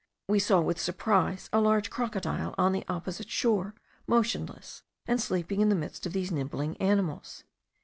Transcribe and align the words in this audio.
We 0.27 0.39
saw 0.39 0.61
with 0.61 0.79
surprise 0.81 1.47
a 1.53 1.61
large 1.61 1.91
crocodile 1.91 2.55
on 2.57 2.71
the 2.71 2.83
opposite 2.89 3.29
shore, 3.29 3.75
motionless, 4.07 4.81
and 5.05 5.21
sleeping 5.21 5.61
in 5.61 5.69
the 5.69 5.75
midst 5.75 6.07
of 6.07 6.13
these 6.13 6.31
nibbling 6.31 6.75
animals. 6.77 7.43